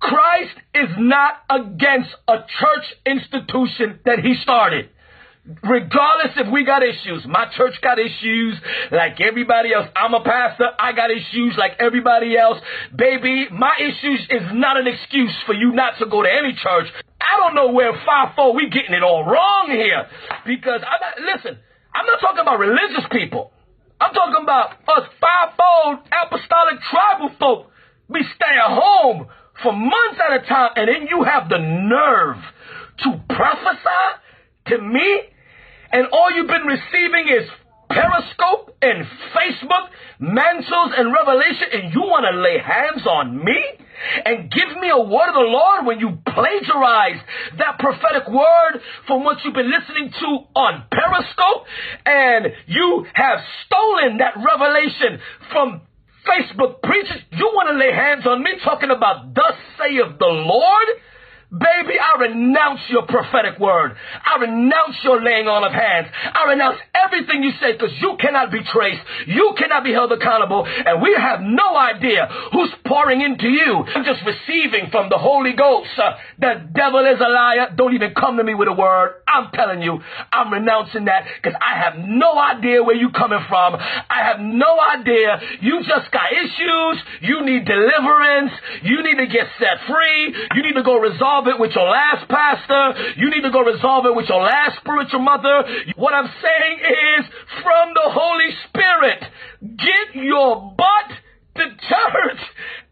Christ 0.00 0.56
is 0.74 0.90
not 0.98 1.34
against 1.48 2.10
a 2.26 2.38
church 2.38 2.86
institution 3.06 4.00
that 4.04 4.20
he 4.20 4.34
started. 4.42 4.88
Regardless 5.62 6.36
if 6.36 6.52
we 6.52 6.64
got 6.64 6.82
issues, 6.82 7.26
my 7.26 7.46
church 7.56 7.74
got 7.82 7.98
issues 7.98 8.54
like 8.92 9.20
everybody 9.20 9.74
else. 9.74 9.88
I'm 9.96 10.14
a 10.14 10.22
pastor. 10.22 10.70
I 10.78 10.92
got 10.92 11.10
issues 11.10 11.56
like 11.58 11.72
everybody 11.80 12.36
else. 12.36 12.58
Baby, 12.94 13.48
my 13.50 13.74
issues 13.80 14.20
is 14.30 14.42
not 14.52 14.78
an 14.78 14.86
excuse 14.86 15.34
for 15.46 15.54
you 15.54 15.72
not 15.72 15.98
to 15.98 16.06
go 16.06 16.22
to 16.22 16.28
any 16.28 16.54
church. 16.54 16.86
I 17.20 17.36
don't 17.38 17.54
know 17.54 17.72
where 17.72 17.92
five 18.06 18.34
four 18.36 18.54
we 18.54 18.70
getting 18.70 18.94
it 18.94 19.02
all 19.02 19.24
wrong 19.24 19.68
here 19.70 20.06
because 20.46 20.82
I'm 20.86 21.00
not, 21.00 21.34
listen. 21.34 21.58
I'm 21.94 22.06
not 22.06 22.20
talking 22.20 22.40
about 22.40 22.58
religious 22.58 23.04
people. 23.10 23.50
I'm 24.00 24.14
talking 24.14 24.42
about 24.42 24.72
us 24.86 25.08
fivefold 25.20 26.06
apostolic 26.08 26.80
tribal 26.90 27.30
folk. 27.38 27.70
We 28.08 28.24
stay 28.36 28.54
at 28.54 28.70
home 28.70 29.26
for 29.62 29.72
months 29.72 30.20
at 30.20 30.42
a 30.42 30.46
time, 30.46 30.70
and 30.76 30.88
then 30.88 31.08
you 31.08 31.24
have 31.24 31.48
the 31.48 31.58
nerve 31.58 32.38
to 33.02 33.20
prophesy 33.34 34.20
to 34.66 34.78
me, 34.78 35.20
and 35.92 36.06
all 36.12 36.30
you've 36.30 36.46
been 36.46 36.66
receiving 36.66 37.28
is 37.28 37.48
Periscope 37.90 38.76
and 38.82 39.04
Facebook, 39.34 39.88
mantles 40.20 40.92
and 40.96 41.12
revelation, 41.12 41.66
and 41.72 41.92
you 41.92 42.00
want 42.02 42.24
to 42.30 42.38
lay 42.38 42.58
hands 42.58 43.06
on 43.06 43.44
me? 43.44 43.58
and 44.24 44.50
give 44.50 44.80
me 44.80 44.88
a 44.88 44.98
word 44.98 45.28
of 45.28 45.34
the 45.34 45.50
Lord 45.52 45.86
when 45.86 46.00
you 46.00 46.18
plagiarize 46.26 47.20
that 47.58 47.78
prophetic 47.78 48.28
word 48.28 48.80
from 49.06 49.24
what 49.24 49.44
you've 49.44 49.54
been 49.54 49.70
listening 49.70 50.10
to 50.10 50.26
on 50.56 50.84
Periscope 50.90 51.66
and 52.06 52.46
you 52.66 53.06
have 53.12 53.38
stolen 53.66 54.18
that 54.18 54.34
revelation 54.36 55.20
from 55.52 55.82
Facebook 56.26 56.82
preachers. 56.82 57.22
You 57.32 57.50
want 57.54 57.68
to 57.70 57.76
lay 57.76 57.92
hands 57.92 58.26
on 58.26 58.42
me 58.42 58.52
talking 58.64 58.90
about 58.90 59.34
thus 59.34 59.56
saith 59.78 60.18
the 60.18 60.26
Lord? 60.26 60.88
Baby, 61.50 61.98
I 61.98 62.20
renounce 62.20 62.78
your 62.90 63.06
prophetic 63.06 63.58
word. 63.58 63.96
I 64.22 64.38
renounce 64.40 64.94
your 65.02 65.20
laying 65.20 65.48
on 65.48 65.64
of 65.64 65.72
hands. 65.72 66.06
I 66.14 66.46
renounce 66.46 66.78
everything 66.94 67.42
you 67.42 67.50
say 67.58 67.72
because 67.72 67.90
you 67.98 68.16
cannot 68.20 68.52
be 68.52 68.62
traced. 68.62 69.02
You 69.26 69.54
cannot 69.58 69.82
be 69.82 69.90
held 69.90 70.12
accountable. 70.12 70.62
And 70.64 71.02
we 71.02 71.10
have 71.18 71.40
no 71.42 71.74
idea 71.74 72.30
who's 72.52 72.70
pouring 72.86 73.20
into 73.22 73.48
you. 73.48 73.82
I'm 73.82 74.04
just 74.04 74.22
receiving 74.22 74.90
from 74.94 75.10
the 75.10 75.18
Holy 75.18 75.52
Ghost. 75.58 75.90
Uh, 75.98 76.14
the 76.38 76.70
devil 76.70 77.02
is 77.02 77.18
a 77.18 77.28
liar. 77.28 77.74
Don't 77.74 77.94
even 77.94 78.14
come 78.14 78.36
to 78.36 78.44
me 78.44 78.54
with 78.54 78.68
a 78.68 78.72
word. 78.72 79.18
I'm 79.26 79.50
telling 79.50 79.82
you, 79.82 79.98
I'm 80.30 80.52
renouncing 80.52 81.06
that 81.06 81.26
because 81.42 81.58
I 81.58 81.82
have 81.82 81.98
no 81.98 82.38
idea 82.38 82.84
where 82.84 82.94
you're 82.94 83.10
coming 83.10 83.42
from. 83.48 83.74
I 83.74 84.22
have 84.22 84.38
no 84.38 84.78
idea. 84.78 85.40
You 85.62 85.82
just 85.82 86.12
got 86.14 86.30
issues. 86.30 87.02
You 87.22 87.42
need 87.42 87.66
deliverance. 87.66 88.52
You 88.82 89.02
need 89.02 89.18
to 89.18 89.26
get 89.26 89.50
set 89.58 89.82
free. 89.90 90.34
You 90.54 90.62
need 90.62 90.78
to 90.78 90.84
go 90.86 90.98
resolve 90.98 91.39
resolve 91.40 91.54
it 91.54 91.60
with 91.60 91.74
your 91.74 91.88
last 91.88 92.28
pastor. 92.28 93.14
You 93.16 93.30
need 93.30 93.42
to 93.42 93.50
go 93.50 93.60
resolve 93.60 94.06
it 94.06 94.14
with 94.14 94.28
your 94.28 94.42
last 94.42 94.78
spiritual 94.78 95.20
mother. 95.20 95.64
What 95.96 96.14
I'm 96.14 96.28
saying 96.42 96.78
is 96.80 97.26
from 97.62 97.94
the 97.94 98.10
Holy 98.10 98.50
Spirit, 98.68 99.24
get 99.76 100.22
your 100.22 100.74
butt 100.76 101.16
to 101.56 101.62
church 101.62 102.40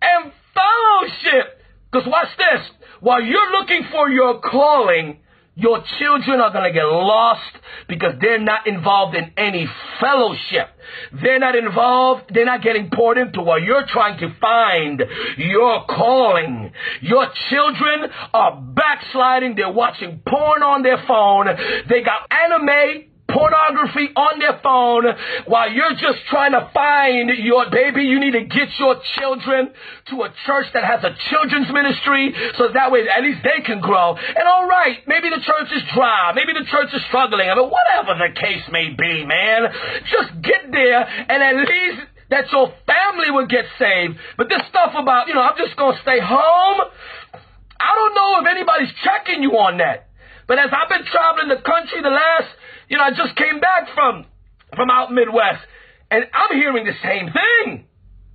and 0.03 0.33
fellowship. 0.55 1.61
Because 1.91 2.09
watch 2.09 2.29
this. 2.37 2.71
While 3.01 3.23
you're 3.23 3.51
looking 3.53 3.85
for 3.91 4.11
your 4.11 4.41
calling, 4.41 5.19
your 5.55 5.83
children 5.99 6.41
are 6.41 6.53
going 6.53 6.65
to 6.65 6.73
get 6.73 6.85
lost 6.85 7.43
because 7.89 8.15
they're 8.21 8.41
not 8.41 8.67
involved 8.67 9.17
in 9.17 9.33
any 9.37 9.67
fellowship. 10.01 10.69
They're 11.23 11.39
not 11.39 11.57
involved. 11.57 12.31
They're 12.33 12.45
not 12.45 12.63
getting 12.63 12.91
poured 12.95 13.19
into 13.19 13.41
while 13.43 13.61
you're 13.61 13.87
trying 13.87 14.19
to 14.21 14.35
find 14.41 15.03
your 15.39 15.85
calling. 15.87 16.73
Your 17.01 17.27
children 17.51 18.11
are 18.35 18.61
backsliding. 18.61 19.55
They're 19.57 19.73
watching 19.73 20.21
porn 20.27 20.63
on 20.63 20.83
their 20.83 21.03
phone. 21.07 21.47
They 21.89 22.03
got 22.03 22.31
anime 22.31 23.09
pornography 23.29 24.09
on 24.17 24.41
their 24.41 24.59
phone 24.65 25.05
while 25.47 25.71
you're 25.71 25.95
just 25.95 26.25
trying 26.33 26.53
to 26.53 26.71
find 26.73 27.31
your 27.45 27.69
baby. 27.71 28.05
You 28.05 28.21
need 28.21 28.33
to 28.33 28.45
get 28.45 28.73
your 28.79 28.97
children 29.21 29.71
to 30.11 30.15
a 30.25 30.33
church 30.47 30.67
that 30.73 30.85
has 30.85 31.05
a 31.05 31.13
children's 31.29 31.69
ministry 31.73 32.33
so 32.57 32.73
that 32.73 32.91
way 32.91 33.05
at 33.09 33.23
least 33.23 33.45
they 33.45 33.63
can 33.63 33.81
grow. 33.81 34.17
And 34.17 34.45
all 34.49 34.67
right, 34.67 35.05
maybe 35.07 35.29
the 35.29 35.45
church 35.45 35.69
is 35.77 35.83
dry. 35.95 36.33
Maybe 36.35 36.57
the 36.57 36.65
church 36.67 36.89
is 36.93 37.05
struggling. 37.09 37.49
I 37.49 37.55
mean, 37.55 37.69
whatever 37.69 38.17
the 38.17 38.33
case 38.33 38.65
may 38.73 38.97
be, 38.97 39.25
man, 39.29 39.69
just 40.09 40.41
get 40.43 40.73
there 40.73 41.05
and 41.05 41.43
at 41.43 41.57
least 41.69 42.01
that 42.31 42.51
your 42.53 42.73
family 42.87 43.31
will 43.31 43.47
get 43.47 43.65
saved. 43.79 44.17
But 44.37 44.49
this 44.49 44.61
stuff 44.69 44.93
about, 44.97 45.29
you 45.29 45.35
know, 45.35 45.43
I'm 45.43 45.57
just 45.57 45.77
going 45.77 45.97
to 45.97 46.03
stay 46.03 46.21
home. 46.21 46.81
I 47.81 47.95
don't 47.95 48.15
know 48.15 48.41
if 48.41 48.47
anybody's 48.49 48.93
checking 49.05 49.43
you 49.43 49.53
on 49.53 49.79
that. 49.79 50.08
But 50.49 50.59
as 50.59 50.71
I've 50.73 50.89
been 50.89 51.07
traveling 51.07 51.49
the 51.49 51.63
country 51.63 52.03
the 52.03 52.11
last 52.11 52.49
you 52.89 52.97
know, 52.97 53.05
I 53.05 53.11
just 53.11 53.37
came 53.37 53.61
back 53.61 53.89
from 53.95 54.25
from 54.75 54.91
out 54.91 55.13
Midwest, 55.13 55.63
and 56.11 56.25
I'm 56.33 56.57
hearing 56.59 56.85
the 56.85 56.97
same 57.03 57.31
thing 57.33 57.85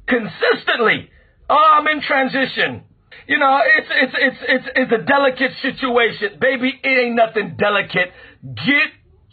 consistently. 0.07 1.09
Oh, 1.49 1.77
I'm 1.79 1.87
in 1.87 2.01
transition. 2.01 2.83
You 3.27 3.39
know, 3.39 3.59
it's 3.65 3.87
it's 3.89 4.13
it's 4.17 4.37
it's 4.47 4.67
it's 4.75 4.91
a 4.91 5.05
delicate 5.05 5.51
situation, 5.61 6.37
baby. 6.39 6.79
It 6.83 6.87
ain't 6.87 7.15
nothing 7.15 7.55
delicate. 7.57 8.11
Get 8.43 8.89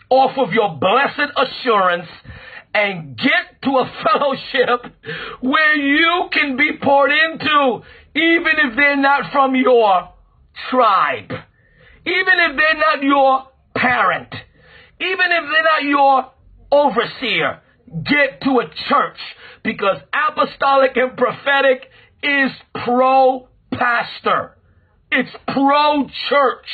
off 0.08 0.38
of 0.38 0.52
your 0.52 0.78
blessed 0.78 1.32
assurance 1.36 2.08
and 2.72 3.16
get 3.16 3.62
to 3.64 3.70
a 3.70 3.92
fellowship 4.04 4.94
where 5.40 5.76
you 5.76 6.28
can 6.32 6.56
be 6.56 6.78
poured 6.82 7.10
into, 7.10 7.82
even 8.14 8.52
if 8.64 8.76
they're 8.76 8.96
not 8.96 9.32
from 9.32 9.54
your 9.54 10.10
tribe, 10.70 11.32
even 12.06 12.34
if 12.38 12.56
they're 12.56 12.78
not 12.78 13.02
your 13.02 13.48
parent 13.74 14.34
even 15.00 15.32
if 15.32 15.44
they're 15.50 15.62
not 15.62 15.82
your 15.82 16.30
overseer, 16.70 17.60
get 18.04 18.42
to 18.42 18.60
a 18.60 18.68
church 18.88 19.18
because 19.64 19.96
apostolic 20.12 20.96
and 20.96 21.16
prophetic 21.16 21.88
is 22.22 22.50
pro 22.84 23.48
pastor. 23.72 24.56
It's 25.10 25.30
pro 25.48 26.06
church. 26.28 26.66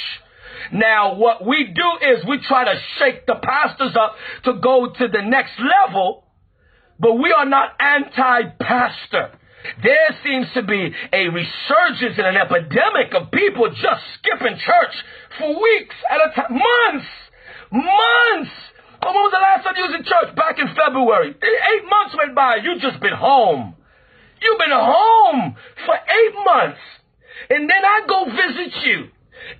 Now, 0.72 1.14
what 1.14 1.46
we 1.46 1.72
do 1.72 2.08
is 2.08 2.24
we 2.28 2.40
try 2.40 2.64
to 2.64 2.80
shake 2.98 3.26
the 3.26 3.36
pastors 3.36 3.94
up 3.94 4.16
to 4.44 4.54
go 4.60 4.92
to 4.92 5.08
the 5.08 5.22
next 5.22 5.52
level, 5.86 6.24
but 6.98 7.14
we 7.14 7.32
are 7.32 7.46
not 7.46 7.76
anti 7.78 8.50
pastor. 8.58 9.30
There 9.82 10.16
seems 10.24 10.46
to 10.54 10.62
be 10.62 10.92
a 11.12 11.28
resurgence 11.28 12.18
and 12.18 12.26
an 12.26 12.36
epidemic 12.36 13.14
of 13.14 13.30
people 13.30 13.68
just 13.68 14.02
skipping 14.18 14.58
church 14.58 14.94
for 15.38 15.48
weeks 15.48 15.96
at 16.10 16.20
a 16.20 16.34
time, 16.34 16.58
months 16.58 17.06
Months! 17.72 18.54
when 19.02 19.14
was 19.14 19.32
the 19.34 19.42
last 19.42 19.64
time 19.64 19.74
you 19.76 19.86
was 19.86 19.94
in 19.94 20.04
church? 20.04 20.34
Back 20.34 20.58
in 20.58 20.68
February. 20.74 21.34
Eight 21.34 21.84
months 21.88 22.14
went 22.16 22.34
by. 22.34 22.56
You've 22.62 22.80
just 22.80 23.00
been 23.00 23.14
home. 23.14 23.74
You've 24.40 24.58
been 24.58 24.74
home 24.74 25.56
for 25.84 25.94
eight 25.94 26.34
months. 26.44 26.82
And 27.50 27.68
then 27.70 27.82
I 27.84 28.02
go 28.06 28.26
visit 28.26 28.72
you. 28.84 29.10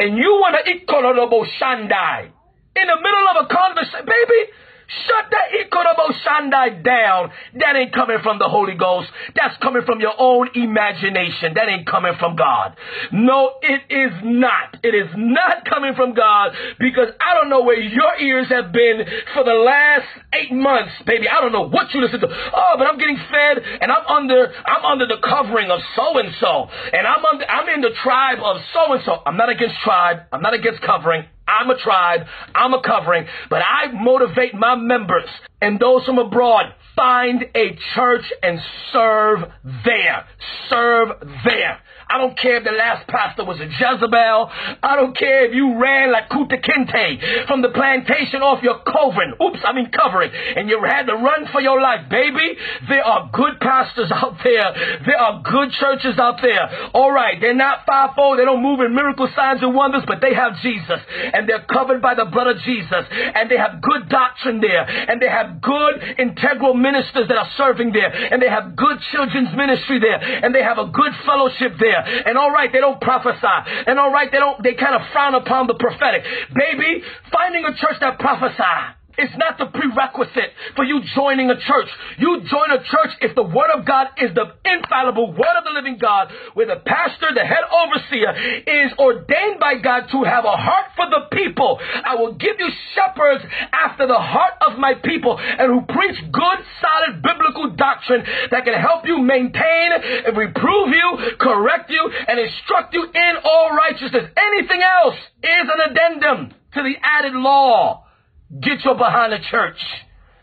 And 0.01 0.17
you 0.19 0.39
want 0.43 0.57
to 0.59 0.71
eat 0.71 0.87
Kolorobo 0.87 1.47
Shandai. 1.61 2.31
In 2.77 2.87
the 2.87 2.99
middle 3.01 3.27
of 3.35 3.47
a 3.47 3.55
conversation. 3.55 4.07
Baby, 4.07 4.41
Shut 4.87 5.31
that 5.31 5.51
Ikonobo 5.51 6.15
Shandai 6.23 6.83
down. 6.83 7.31
That 7.59 7.75
ain't 7.77 7.93
coming 7.93 8.19
from 8.23 8.39
the 8.39 8.49
Holy 8.49 8.75
Ghost. 8.75 9.11
That's 9.35 9.57
coming 9.59 9.83
from 9.85 10.01
your 10.01 10.15
own 10.17 10.49
imagination. 10.55 11.55
That 11.55 11.69
ain't 11.69 11.87
coming 11.87 12.15
from 12.19 12.37
God. 12.37 12.77
No, 13.13 13.55
it 13.63 13.83
is 13.91 14.13
not. 14.23 14.79
It 14.85 14.95
is 14.95 15.11
not 15.17 15.65
coming 15.65 15.95
from 15.95 16.15
God 16.15 16.53
because 16.79 17.09
I 17.21 17.35
don't 17.35 17.51
know 17.51 17.63
where 17.63 17.81
your 17.81 18.17
ears 18.21 18.47
have 18.51 18.73
been 18.73 19.05
for 19.35 19.43
the 19.43 19.55
last 19.55 20.07
eight 20.33 20.53
months, 20.53 20.93
baby. 21.05 21.29
I 21.29 21.41
don't 21.41 21.53
know 21.53 21.69
what 21.69 21.93
you 21.93 22.01
listen 22.01 22.21
to. 22.21 22.29
Oh, 22.29 22.75
but 22.79 22.87
I'm 22.87 22.99
getting 22.99 23.19
fed 23.19 23.59
and 23.81 23.91
I'm 23.91 24.07
under, 24.07 24.53
I'm 24.65 24.85
under 24.85 25.07
the 25.07 25.19
covering 25.19 25.71
of 25.71 25.81
so 25.97 26.19
and 26.19 26.31
so. 26.39 26.69
And 26.93 27.07
I'm 27.07 27.25
under, 27.25 27.45
I'm 27.45 27.69
in 27.71 27.81
the 27.81 27.95
tribe 28.03 28.39
of 28.39 28.59
so 28.73 28.93
and 28.93 29.03
so. 29.05 29.23
I'm 29.27 29.37
not 29.37 29.51
against 29.51 29.77
tribe. 29.83 30.21
I'm 30.33 30.43
not 30.43 30.55
against 30.55 30.81
covering. 30.83 31.27
I'm 31.47 31.71
a 31.71 31.79
tribe. 31.79 32.27
I'm 32.55 32.75
a 32.75 32.83
covering. 32.83 33.27
But 33.49 33.63
I 33.63 33.93
motivate 33.93 34.55
my 34.55 34.75
members 34.75 35.29
and 35.61 35.79
those 35.79 36.05
from 36.05 36.19
abroad. 36.19 36.75
Find 36.95 37.45
a 37.55 37.79
church 37.95 38.25
and 38.43 38.59
serve 38.93 39.41
there. 39.85 40.27
Serve 40.69 41.09
there. 41.45 41.79
I 42.09 42.19
don't 42.19 42.39
care 42.39 42.59
if 42.59 42.65
the 42.65 42.71
last 42.71 43.09
pastor 43.09 43.45
was 43.45 43.59
a 43.59 43.67
Jezebel. 43.67 44.51
I 44.79 44.95
don't 44.95 45.17
care 45.17 45.47
if 45.47 45.55
you 45.55 45.75
ran 45.75 46.13
like 46.13 46.31
Kunta 46.31 46.63
Kinte 46.63 47.47
from 47.49 47.63
the 47.63 47.71
plantation 47.71 48.47
off 48.47 48.63
your 48.63 48.79
covering. 48.87 49.35
Oops, 49.43 49.59
I 49.67 49.73
mean 49.75 49.91
covering. 49.91 50.31
And 50.31 50.71
you 50.71 50.79
had 50.87 51.11
to 51.11 51.15
run 51.15 51.51
for 51.51 51.61
your 51.61 51.83
life, 51.83 52.09
baby. 52.09 52.55
There 52.89 53.03
are 53.03 53.29
good 53.33 53.59
pastors 53.59 54.13
out 54.15 54.39
there. 54.45 55.03
There 55.05 55.19
are 55.19 55.43
good 55.43 55.73
churches 55.73 56.15
out 56.19 56.39
there. 56.43 56.95
All 56.95 57.11
right, 57.11 57.41
they're 57.41 57.59
not 57.59 57.83
fivefold. 57.87 58.39
They 58.39 58.45
don't 58.45 58.63
move 58.63 58.79
in 58.87 58.95
miracle 58.95 59.27
signs 59.35 59.63
and 59.63 59.75
wonders, 59.75 60.05
but 60.07 60.21
they 60.21 60.33
have 60.33 60.63
Jesus. 60.63 61.03
And 61.35 61.49
they're 61.49 61.67
covered 61.67 62.01
by 62.01 62.15
the 62.15 62.27
blood 62.31 62.47
of 62.47 62.63
Jesus. 62.63 63.03
And 63.11 63.51
they 63.51 63.59
have 63.59 63.83
good 63.83 64.09
doctrine 64.09 64.61
there. 64.61 64.87
And 64.87 65.21
they 65.21 65.29
have 65.29 65.61
good 65.61 65.99
integral 66.19 66.75
ministers 66.75 67.27
that 67.27 67.37
are 67.37 67.51
serving 67.57 67.91
there. 67.91 68.15
And 68.15 68.41
they 68.41 68.49
have 68.49 68.77
good 68.77 69.03
children's 69.11 69.51
ministry 69.57 69.99
there. 69.99 70.23
And 70.23 70.55
they 70.55 70.63
have 70.63 70.79
a 70.79 70.87
good 70.87 71.11
fellowship 71.27 71.75
there 71.81 71.96
And 72.27 72.37
all 72.39 72.51
right, 72.51 72.71
they 72.73 72.81
don't 72.81 73.01
prophesy. 73.01 73.57
And 73.87 73.99
all 73.99 74.13
right, 74.13 74.31
they 74.31 74.39
don't, 74.39 74.63
they 74.63 74.75
kind 74.75 74.95
of 74.95 75.03
frown 75.13 75.35
upon 75.35 75.67
the 75.67 75.75
prophetic. 75.75 76.23
Baby, 76.55 77.03
finding 77.33 77.65
a 77.65 77.75
church 77.75 77.97
that 78.01 78.19
prophesy 78.19 78.96
it's 79.19 79.37
not 79.37 79.59
the 79.59 79.67
prerequisite 79.67 80.53
for 80.75 80.85
you 80.85 81.01
joining 81.15 81.51
a 81.51 81.57
church. 81.57 81.89
You 82.19 82.43
join 82.45 82.71
a 82.71 82.79
church 82.85 83.13
if 83.21 83.35
the 83.35 83.43
Word 83.43 83.71
of 83.75 83.85
God 83.85 84.09
is 84.19 84.35
the 84.35 84.55
infallible 84.65 85.33
Word 85.33 85.57
of 85.57 85.65
the 85.65 85.73
living 85.73 85.99
God, 85.99 86.33
where 86.55 86.67
the 86.67 86.83
pastor, 86.85 87.33
the 87.35 87.45
head 87.45 87.65
overseer, 87.73 88.33
is 88.67 88.93
ordained 88.99 89.61
by 89.61 89.77
God 89.77 90.09
to 90.13 90.25
have 90.25 90.45
a 90.45 90.57
heart 90.57 90.93
for 90.97 91.07
the 91.09 91.29
people. 91.33 91.79
I 91.81 92.17
will 92.17 92.35
give 92.35 92.57
you 92.59 92.69
shepherds 92.95 93.45
after 93.73 94.07
the 94.07 94.19
heart 94.19 94.55
of 94.61 94.79
my 94.79 94.95
people 94.95 95.39
and 95.39 95.73
who 95.73 95.81
preach 95.93 96.17
good, 96.33 96.59
solid 96.81 97.23
biblical 97.23 97.71
doctrine 97.77 98.25
that 98.51 98.65
can 98.65 98.75
help 98.75 99.07
you 99.07 99.19
maintain 99.19 99.93
and 100.27 100.37
reprove 100.37 100.89
you, 100.93 101.37
correct 101.41 101.91
you, 101.91 102.11
and 102.29 102.39
instruct 102.41 102.95
you 102.95 103.05
in 103.05 103.33
all 103.45 103.71
righteousness. 103.77 104.31
Anything 104.37 104.83
else 104.83 105.17
is 105.43 105.67
an 105.69 105.91
addendum 105.91 106.55
to 106.75 106.83
the 106.83 106.95
added 107.03 107.35
law. 107.35 108.06
Get 108.51 108.85
your 108.85 108.95
behind 108.95 109.33
the 109.33 109.39
church. 109.51 109.79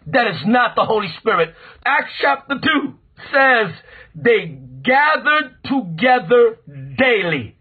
That 0.07 0.27
is 0.27 0.41
not 0.45 0.75
the 0.75 0.83
Holy 0.83 1.07
Spirit. 1.19 1.53
Acts 1.85 2.11
chapter 2.21 2.55
2 2.55 2.93
says 3.31 3.73
they 4.15 4.59
gathered 4.83 5.55
together 5.63 6.57
daily. 6.97 7.55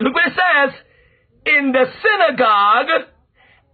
Look 0.00 0.14
what 0.14 0.26
it 0.26 0.34
says. 0.34 0.74
In 1.46 1.72
the 1.72 1.84
synagogue 2.02 3.06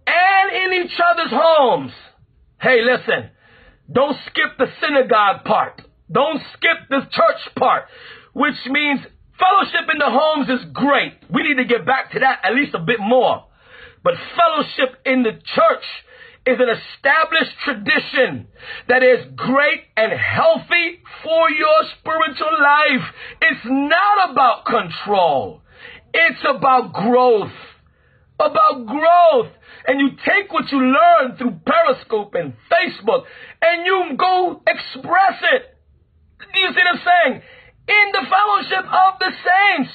and 0.07 0.73
in 0.73 0.85
each 0.85 0.99
other's 0.99 1.31
homes. 1.31 1.91
Hey, 2.61 2.79
listen. 2.81 3.29
Don't 3.91 4.15
skip 4.27 4.57
the 4.57 4.67
synagogue 4.79 5.43
part. 5.43 5.81
Don't 6.11 6.41
skip 6.53 6.87
the 6.89 7.01
church 7.11 7.55
part, 7.57 7.85
which 8.33 8.55
means 8.67 9.01
fellowship 9.39 9.89
in 9.91 9.97
the 9.97 10.09
homes 10.09 10.49
is 10.49 10.65
great. 10.71 11.13
We 11.33 11.43
need 11.43 11.57
to 11.57 11.65
get 11.65 11.85
back 11.85 12.11
to 12.11 12.19
that 12.19 12.39
at 12.43 12.53
least 12.53 12.73
a 12.73 12.79
bit 12.79 12.99
more. 12.99 13.45
But 14.03 14.15
fellowship 14.35 14.99
in 15.05 15.23
the 15.23 15.31
church 15.31 15.85
is 16.45 16.57
an 16.59 16.69
established 16.69 17.55
tradition 17.63 18.47
that 18.87 19.03
is 19.03 19.27
great 19.35 19.83
and 19.95 20.11
healthy 20.11 20.99
for 21.23 21.51
your 21.51 21.83
spiritual 21.99 22.57
life. 22.59 23.13
It's 23.41 23.65
not 23.65 24.31
about 24.31 24.65
control. 24.65 25.61
It's 26.13 26.43
about 26.49 26.93
growth. 26.93 27.53
About 28.39 28.87
growth. 28.87 29.53
And 29.85 29.99
you 29.99 30.17
take 30.25 30.51
what 30.51 30.71
you 30.71 30.79
learn 30.79 31.37
through 31.37 31.59
Periscope 31.65 32.33
and 32.33 32.53
Facebook 32.71 33.25
and 33.61 33.85
you 33.85 34.17
go 34.17 34.63
express 34.65 35.41
it. 35.53 35.77
Do 36.39 36.59
you 36.59 36.69
see 36.69 36.79
what 36.79 36.95
I'm 36.95 37.01
saying? 37.05 37.41
In 37.87 38.11
the 38.13 38.25
fellowship 38.29 38.91
of 38.91 39.19
the 39.19 39.31
saints. 39.45 39.91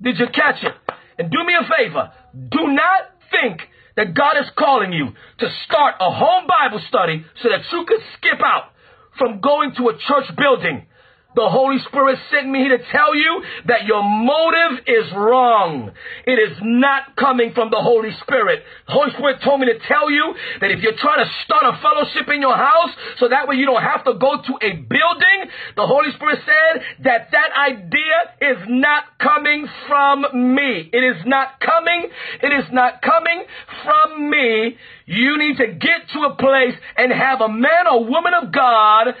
Did 0.00 0.18
you 0.18 0.26
catch 0.32 0.62
it? 0.62 0.72
And 1.18 1.30
do 1.30 1.44
me 1.44 1.54
a 1.54 1.68
favor. 1.68 2.10
Do 2.50 2.68
not 2.68 3.19
think 3.30 3.60
that 3.96 4.14
God 4.14 4.36
is 4.38 4.50
calling 4.56 4.92
you 4.92 5.08
to 5.38 5.46
start 5.66 5.94
a 6.00 6.10
home 6.10 6.46
Bible 6.46 6.80
study 6.88 7.24
so 7.42 7.48
that 7.48 7.60
you 7.72 7.84
could 7.86 8.00
skip 8.16 8.40
out 8.44 8.72
from 9.18 9.40
going 9.40 9.74
to 9.76 9.88
a 9.88 9.98
church 9.98 10.34
building 10.36 10.86
the 11.34 11.48
Holy 11.48 11.78
Spirit 11.86 12.18
sent 12.30 12.48
me 12.48 12.60
here 12.60 12.76
to 12.76 12.84
tell 12.90 13.14
you 13.14 13.42
that 13.66 13.86
your 13.86 14.02
motive 14.02 14.84
is 14.86 15.12
wrong. 15.14 15.90
It 16.26 16.38
is 16.38 16.58
not 16.62 17.14
coming 17.16 17.52
from 17.54 17.70
the 17.70 17.78
Holy 17.78 18.10
Spirit. 18.22 18.64
The 18.86 18.92
Holy 18.92 19.10
Spirit 19.12 19.38
told 19.42 19.60
me 19.60 19.66
to 19.66 19.78
tell 19.86 20.10
you 20.10 20.34
that 20.60 20.70
if 20.70 20.82
you're 20.82 20.98
trying 20.98 21.24
to 21.24 21.30
start 21.44 21.62
a 21.62 21.78
fellowship 21.80 22.28
in 22.34 22.40
your 22.40 22.56
house 22.56 22.90
so 23.18 23.28
that 23.28 23.46
way 23.46 23.56
you 23.56 23.66
don't 23.66 23.82
have 23.82 24.04
to 24.04 24.14
go 24.14 24.42
to 24.42 24.52
a 24.60 24.72
building, 24.74 25.38
the 25.76 25.86
Holy 25.86 26.10
Spirit 26.12 26.40
said 26.44 26.82
that 27.04 27.30
that 27.30 27.50
idea 27.54 28.50
is 28.50 28.58
not 28.68 29.04
coming 29.18 29.66
from 29.86 30.54
me. 30.54 30.90
It 30.92 31.04
is 31.04 31.22
not 31.26 31.60
coming. 31.60 32.10
It 32.42 32.52
is 32.52 32.66
not 32.72 33.02
coming 33.02 33.44
from 33.84 34.30
me. 34.30 34.76
You 35.06 35.38
need 35.38 35.56
to 35.58 35.66
get 35.66 36.08
to 36.14 36.20
a 36.20 36.36
place 36.36 36.74
and 36.96 37.12
have 37.12 37.40
a 37.40 37.48
man 37.48 37.86
or 37.90 38.04
woman 38.04 38.32
of 38.34 38.52
God 38.52 39.14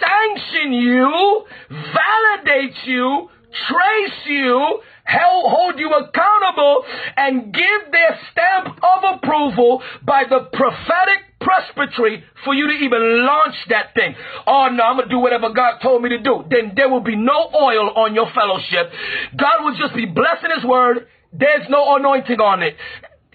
sanction 0.00 0.72
you, 0.72 1.44
validate 1.70 2.76
you, 2.84 3.28
trace 3.68 4.26
you, 4.26 4.80
hold 5.06 5.78
you 5.78 5.90
accountable, 5.90 6.84
and 7.16 7.52
give 7.54 7.92
their 7.92 8.18
stamp 8.32 8.78
of 8.82 9.16
approval 9.16 9.82
by 10.04 10.24
the 10.28 10.48
prophetic 10.52 11.22
presbytery 11.40 12.24
for 12.44 12.54
you 12.54 12.66
to 12.66 12.72
even 12.72 13.24
launch 13.24 13.54
that 13.68 13.94
thing. 13.94 14.14
Oh 14.46 14.68
no, 14.72 14.82
I'm 14.82 14.96
gonna 14.96 15.08
do 15.08 15.18
whatever 15.18 15.50
God 15.50 15.78
told 15.80 16.02
me 16.02 16.08
to 16.10 16.18
do. 16.18 16.44
Then 16.50 16.72
there 16.74 16.88
will 16.88 17.02
be 17.02 17.16
no 17.16 17.50
oil 17.54 17.90
on 17.96 18.14
your 18.14 18.28
fellowship. 18.34 18.90
God 19.36 19.64
will 19.64 19.76
just 19.76 19.94
be 19.94 20.06
blessing 20.06 20.50
His 20.54 20.64
word. 20.64 21.06
There's 21.32 21.68
no 21.68 21.96
anointing 21.96 22.40
on 22.40 22.62
it. 22.62 22.76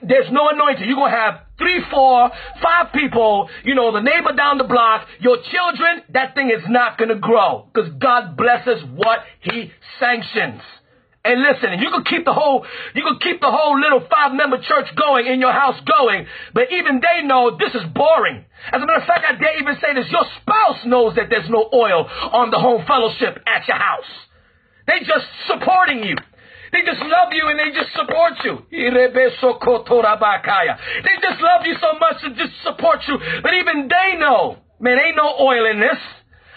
There's 0.02 0.32
no 0.32 0.50
anointing. 0.50 0.88
You're 0.88 0.96
going 0.96 1.12
to 1.12 1.18
have 1.18 1.42
three, 1.58 1.84
four, 1.92 2.32
five 2.62 2.92
people, 2.94 3.50
you 3.64 3.76
know, 3.76 3.92
the 3.92 4.02
neighbor 4.02 4.34
down 4.36 4.58
the 4.58 4.64
block, 4.64 5.08
your 5.20 5.38
children, 5.38 6.02
that 6.10 6.34
thing 6.34 6.50
is 6.50 6.64
not 6.68 6.98
going 6.98 7.10
to 7.10 7.20
grow 7.20 7.68
because 7.72 7.92
God 8.00 8.36
blesses 8.36 8.84
what 8.96 9.20
he 9.42 9.72
sanctions. 10.00 10.62
And 11.24 11.40
listen, 11.44 11.78
you 11.78 11.92
can 11.92 12.04
keep 12.04 12.26
the 12.26 12.34
whole, 12.34 12.66
you 12.96 13.04
can 13.04 13.20
keep 13.22 13.42
the 13.42 13.52
whole 13.52 13.80
little 13.80 14.02
five 14.10 14.34
member 14.34 14.58
church 14.58 14.88
going 14.96 15.28
in 15.28 15.40
your 15.40 15.52
house 15.52 15.80
going, 15.86 16.26
but 16.54 16.72
even 16.72 17.00
they 17.00 17.22
know 17.28 17.56
this 17.58 17.76
is 17.76 17.86
boring. 17.94 18.44
As 18.74 18.82
a 18.82 18.86
matter 18.86 19.02
of 19.02 19.06
fact, 19.06 19.26
I 19.30 19.38
dare 19.38 19.62
even 19.62 19.76
say 19.80 19.94
this, 19.94 20.10
your 20.10 20.26
spouse 20.42 20.84
knows 20.86 21.16
that 21.16 21.30
there's 21.30 21.50
no 21.50 21.70
oil 21.72 22.10
on 22.34 22.50
the 22.50 22.58
home 22.58 22.86
fellowship 22.88 23.38
at 23.46 23.68
your 23.68 23.78
house. 23.78 24.10
They 24.88 25.06
just 25.06 25.28
supporting 25.46 26.04
you. 26.04 26.16
They 26.72 26.82
just 26.86 27.02
love 27.02 27.34
you 27.34 27.48
and 27.50 27.60
they 27.60 27.72
just 27.78 27.92
support 27.94 28.34
you. 28.44 28.66
They 28.72 28.90
just 31.22 31.42
love 31.42 31.66
you 31.66 31.76
so 31.82 32.00
much 32.00 32.22
to 32.22 32.30
just 32.34 32.54
support 32.64 33.00
you. 33.08 33.18
But 33.44 33.54
even 33.56 33.90
they 33.90 34.18
know, 34.18 34.58
man, 34.80 34.98
ain't 35.06 35.18
no 35.18 35.36
oil 35.40 35.66
in 35.70 35.80
this. 35.82 35.98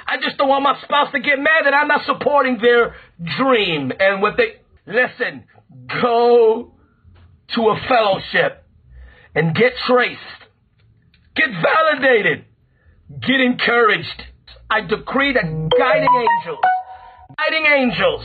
I 0.06 0.18
just 0.18 0.36
don't 0.36 0.48
want 0.48 0.62
my 0.62 0.80
spouse 0.82 1.10
to 1.12 1.20
get 1.20 1.38
mad 1.38 1.64
that 1.64 1.74
I'm 1.74 1.88
not 1.88 2.04
supporting 2.06 2.58
their 2.60 2.94
dream 3.38 3.90
and 3.98 4.22
what 4.22 4.36
they 4.36 4.60
listen. 4.86 5.44
Go 6.00 6.74
to 7.54 7.60
a 7.68 7.80
fellowship 7.88 8.64
and 9.34 9.54
get 9.54 9.72
traced. 9.88 10.20
Get 11.34 11.48
validated. 11.50 12.44
Get 13.20 13.40
encouraged. 13.40 14.22
I 14.70 14.82
decree 14.82 15.32
that 15.32 15.42
guiding 15.42 16.08
angels, 16.08 16.64
guiding 17.36 17.66
angels 17.66 18.24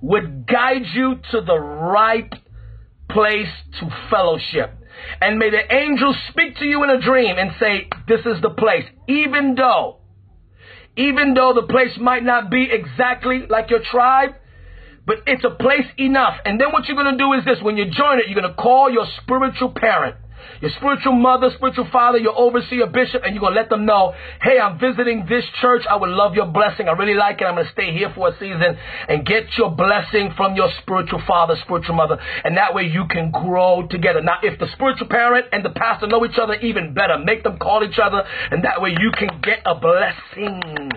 would 0.00 0.46
guide 0.46 0.86
you 0.94 1.16
to 1.30 1.40
the 1.40 1.58
right 1.58 2.32
place 3.10 3.48
to 3.80 3.88
fellowship. 4.10 4.72
And 5.20 5.38
may 5.38 5.50
the 5.50 5.74
angels 5.74 6.16
speak 6.30 6.56
to 6.58 6.64
you 6.64 6.82
in 6.84 6.90
a 6.90 7.00
dream 7.00 7.36
and 7.38 7.52
say, 7.58 7.88
this 8.06 8.20
is 8.20 8.40
the 8.42 8.50
place. 8.50 8.84
Even 9.08 9.54
though, 9.54 9.98
even 10.96 11.34
though 11.34 11.52
the 11.54 11.66
place 11.66 11.96
might 11.98 12.22
not 12.22 12.50
be 12.50 12.68
exactly 12.70 13.46
like 13.48 13.70
your 13.70 13.80
tribe, 13.90 14.30
but 15.06 15.18
it's 15.26 15.44
a 15.44 15.50
place 15.50 15.86
enough. 15.98 16.34
And 16.44 16.60
then 16.60 16.72
what 16.72 16.86
you're 16.86 16.96
going 16.96 17.16
to 17.16 17.18
do 17.18 17.32
is 17.32 17.44
this. 17.44 17.62
When 17.62 17.76
you 17.76 17.86
join 17.86 18.18
it, 18.18 18.26
you're 18.28 18.40
going 18.40 18.54
to 18.54 18.62
call 18.62 18.90
your 18.90 19.06
spiritual 19.22 19.72
parent 19.74 20.16
your 20.60 20.70
spiritual 20.76 21.12
mother, 21.12 21.50
spiritual 21.54 21.88
father, 21.90 22.18
your 22.18 22.36
overseer, 22.36 22.86
bishop, 22.86 23.22
and 23.24 23.34
you're 23.34 23.40
going 23.40 23.54
to 23.54 23.60
let 23.60 23.70
them 23.70 23.86
know, 23.86 24.14
hey, 24.42 24.58
I'm 24.58 24.78
visiting 24.78 25.26
this 25.28 25.44
church. 25.60 25.82
I 25.88 25.96
would 25.96 26.10
love 26.10 26.34
your 26.34 26.46
blessing. 26.46 26.88
I 26.88 26.92
really 26.92 27.14
like 27.14 27.40
it. 27.40 27.44
I'm 27.44 27.54
going 27.54 27.66
to 27.66 27.72
stay 27.72 27.92
here 27.92 28.12
for 28.14 28.28
a 28.28 28.32
season 28.38 28.76
and 29.08 29.26
get 29.26 29.44
your 29.56 29.70
blessing 29.70 30.32
from 30.36 30.56
your 30.56 30.70
spiritual 30.82 31.22
father, 31.26 31.56
spiritual 31.64 31.94
mother. 31.94 32.18
And 32.44 32.56
that 32.56 32.74
way 32.74 32.84
you 32.84 33.06
can 33.08 33.30
grow 33.30 33.86
together. 33.88 34.22
Now, 34.22 34.38
if 34.42 34.58
the 34.58 34.66
spiritual 34.72 35.08
parent 35.08 35.46
and 35.52 35.64
the 35.64 35.70
pastor 35.70 36.06
know 36.06 36.24
each 36.24 36.38
other, 36.40 36.54
even 36.54 36.94
better. 36.94 37.18
Make 37.18 37.42
them 37.42 37.58
call 37.58 37.84
each 37.84 37.98
other, 37.98 38.24
and 38.50 38.64
that 38.64 38.80
way 38.80 38.90
you 38.90 39.10
can 39.16 39.40
get 39.42 39.60
a 39.64 39.74
blessing. 39.74 40.90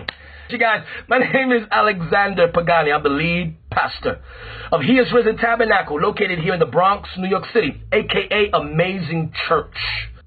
You 0.48 0.58
guys, 0.58 0.84
my 1.08 1.18
name 1.32 1.52
is 1.52 1.62
Alexander 1.70 2.48
Pagani. 2.48 2.92
I'm 2.92 3.02
the 3.02 3.08
lead 3.08 3.56
pastor 3.74 4.22
of 4.72 4.80
He 4.82 4.94
is 4.94 5.12
Risen 5.12 5.36
Tabernacle, 5.36 6.00
located 6.00 6.38
here 6.38 6.54
in 6.54 6.60
the 6.60 6.66
Bronx, 6.66 7.08
New 7.18 7.28
York 7.28 7.44
City, 7.52 7.82
aka 7.92 8.50
Amazing 8.52 9.32
Church. 9.48 9.76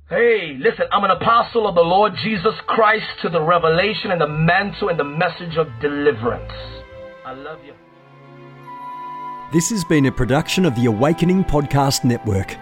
Hey, 0.09 0.57
listen, 0.59 0.85
I'm 0.91 1.03
an 1.03 1.11
apostle 1.11 1.67
of 1.67 1.75
the 1.75 1.81
Lord 1.81 2.13
Jesus 2.23 2.53
Christ 2.65 3.05
to 3.23 3.29
the 3.29 3.41
revelation 3.41 4.11
and 4.11 4.21
the 4.21 4.27
mantle 4.27 4.89
and 4.89 4.99
the 4.99 5.03
message 5.03 5.57
of 5.57 5.67
deliverance. 5.81 6.53
I 7.25 7.33
love 7.33 7.59
you. 7.65 7.73
This 9.51 9.69
has 9.69 9.83
been 9.85 10.05
a 10.05 10.11
production 10.11 10.65
of 10.65 10.75
the 10.75 10.85
Awakening 10.85 11.43
Podcast 11.43 12.03
Network. 12.03 12.55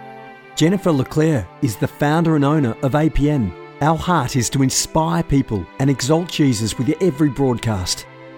Jennifer 0.56 0.90
LeClaire 0.90 1.46
is 1.62 1.76
the 1.76 1.86
founder 1.86 2.34
and 2.34 2.44
owner 2.44 2.76
of 2.82 2.92
APN. 2.92 3.52
Our 3.80 3.96
heart 3.96 4.36
is 4.36 4.48
to 4.50 4.62
inspire 4.62 5.22
people 5.22 5.66
and 5.78 5.90
exalt 5.90 6.30
Jesus 6.30 6.78
with 6.78 6.90
every 7.02 7.28
broadcast. 7.28 8.06